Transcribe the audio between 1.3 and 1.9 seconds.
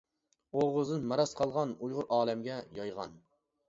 قالغان،